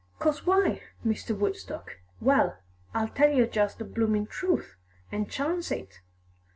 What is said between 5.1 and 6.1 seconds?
an' charnce it.